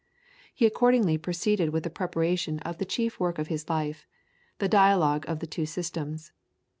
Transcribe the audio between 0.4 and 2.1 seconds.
He accordingly proceeded with the